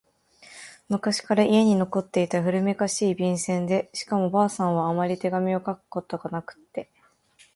[0.89, 6.89] 昔から家に残っていた古めかしい、便箋でしかも婆さんはあまり手紙を書いたことがなくって……